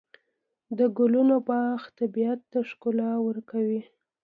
[0.77, 3.81] د ګلونو باغ طبیعت ته ښکلا ورکوي.